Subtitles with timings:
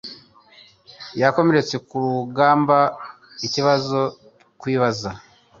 [1.21, 2.77] Yakomeretse ku rugamba
[3.47, 3.99] ikibazo
[4.57, 5.09] twibaza)